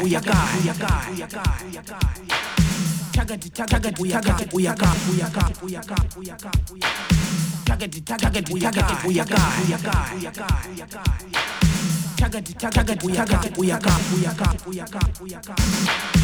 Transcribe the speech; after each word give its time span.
buyaka 0.00 0.36
buyaka 0.60 0.92
buyaka 1.08 1.42
Tagati 3.12 3.48
tagati 3.50 3.90
buyaka 3.96 4.34
buyaka 4.52 4.88
buyaka 5.08 5.44
buyaka 5.60 5.96
buyaka 6.14 6.50
Tagati 7.64 8.00
tagati 8.04 8.40
buyaka 8.52 8.84
buyaka 9.04 9.40
buyaka 9.64 9.96
buyaka 10.12 10.48
Tagati 12.16 12.52
tagati 12.54 12.94
buyaka 13.00 13.38
buyaka 13.56 13.92
buyaka 14.64 16.15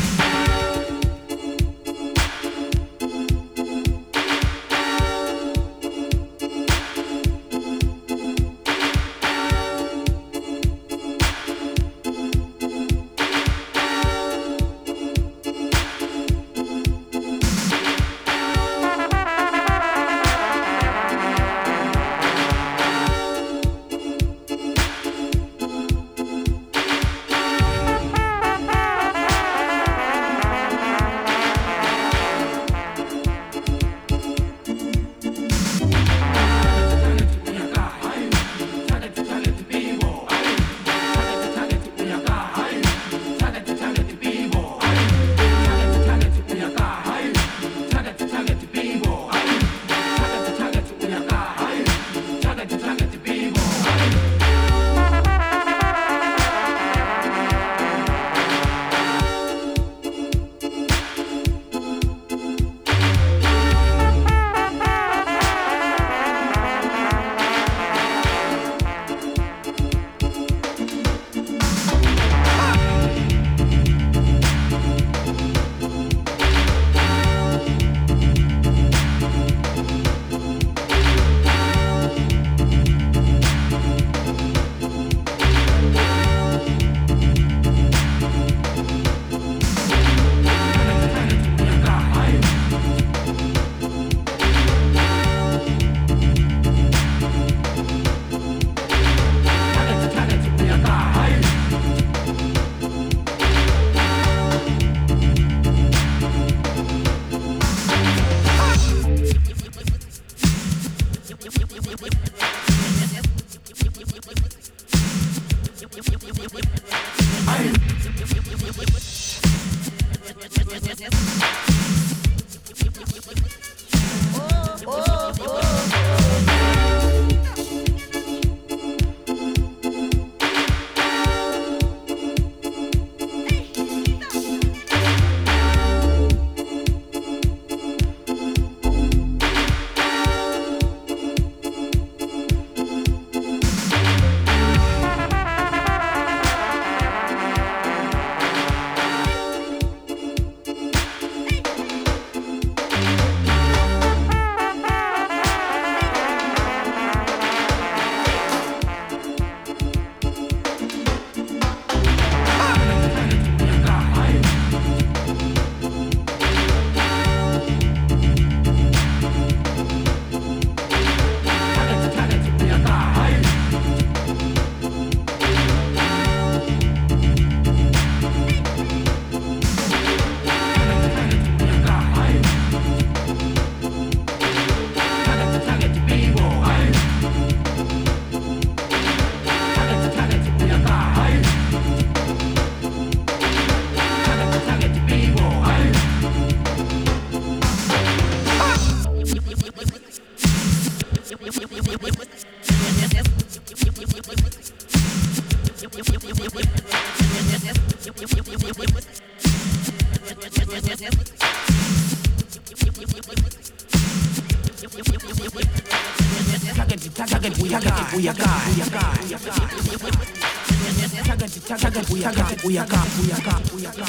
uyaka 222.64 223.00
uyaka 223.22 223.54
uyaka. 223.74 224.06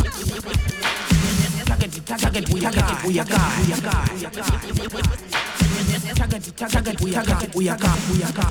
Target 1.66 2.06
target 2.06 2.50
uyaka 2.54 2.86
uyaka 3.08 3.42
uyaka. 3.66 3.96
Target 6.16 6.46
target 6.58 7.02
uyaka 7.02 7.38
uyaka 7.56 7.92
uyaka. 8.14 8.46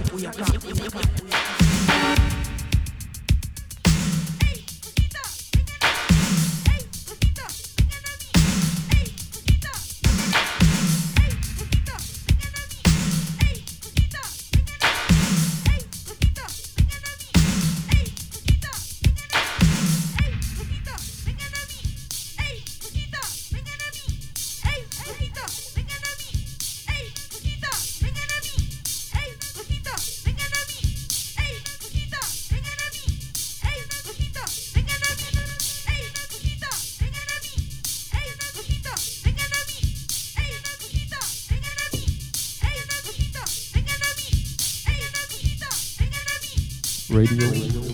Radio 47.13 47.37
Cómeme. 47.37 47.92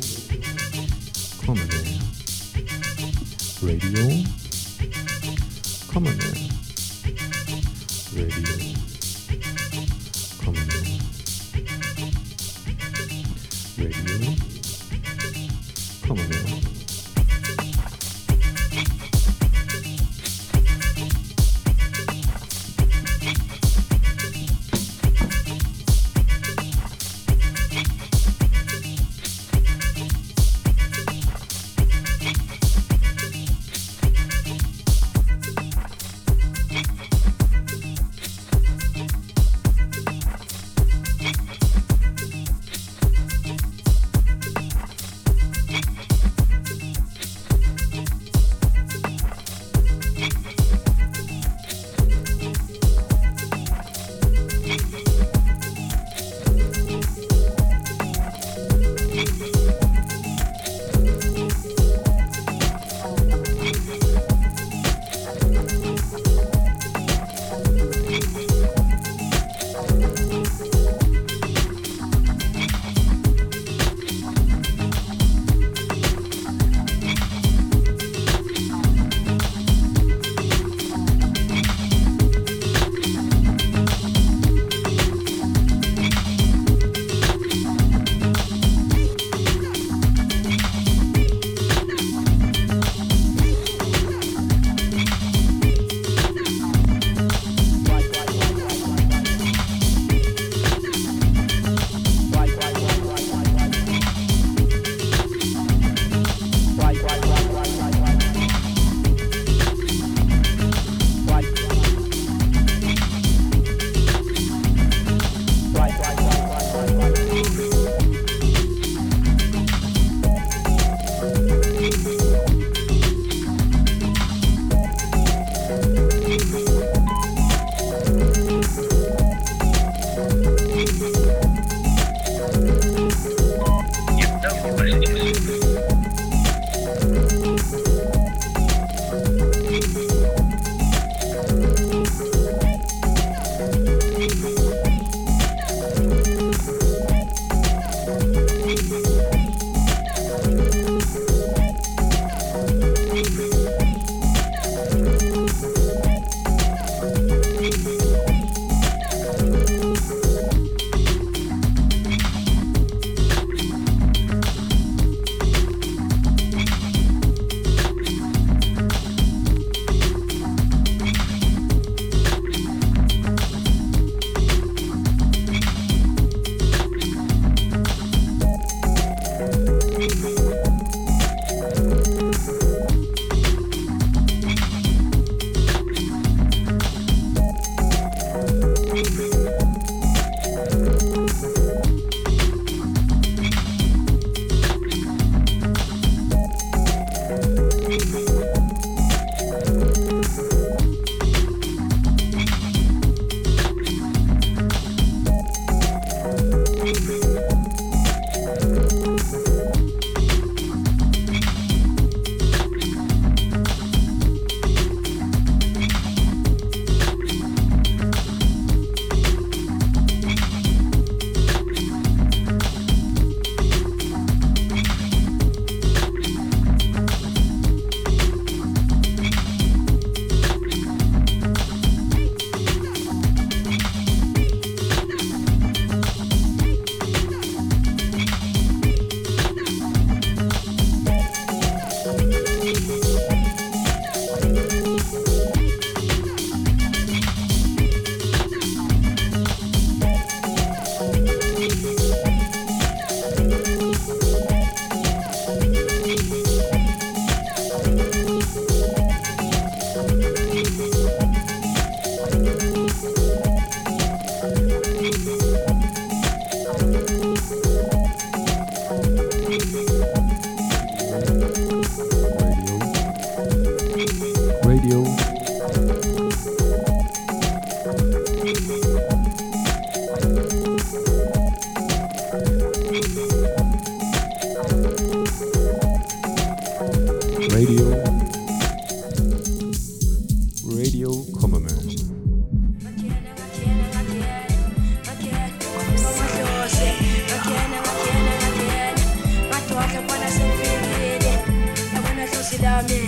bame 302.79 303.01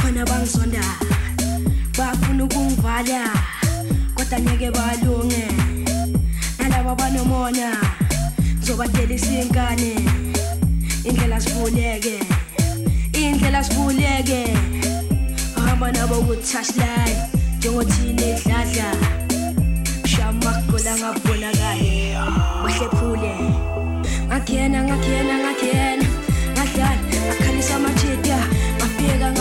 khona 0.00 0.24
bangizonda 0.24 0.84
bafuna 1.98 2.44
ukungivala 2.44 3.20
kodwa 4.14 4.40
ngeke 4.40 4.70
balunge. 4.70 5.44
Nalabo 6.58 6.90
abanomona 6.90 7.68
ngizobadelisa 8.56 9.32
iy'ngane. 9.32 9.92
Indlela 11.04 11.40
sivuleke 11.40 12.16
indlela 13.12 13.64
sivuleke 13.64 14.42
hamba 15.66 15.92
nabo 15.92 16.16
ku-touchline 16.26 17.16
njengothini 17.58 18.22
edladla 18.32 18.88
shamagola 20.10 20.92
ngabonakale 20.98 22.16
bahlephule 22.64 23.34
ngakhena 24.28 24.78
ngakhena 24.84 25.34
ngakhena. 25.42 26.07
kanisa 27.34 27.78
you 27.78 28.48
mafika 28.80 29.37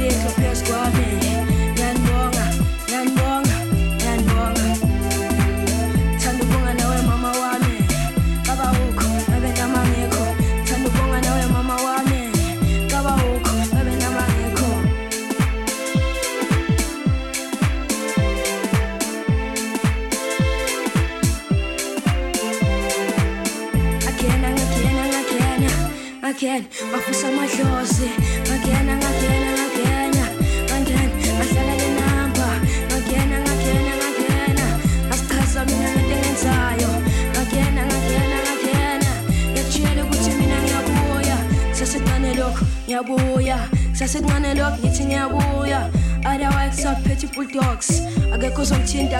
Little. 0.00 0.49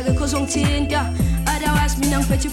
Jaga 0.00 0.16
kosong 0.16 0.48
cinta 0.48 1.12
Otherwise 1.44 2.00
minang 2.00 2.24
peci 2.24 2.48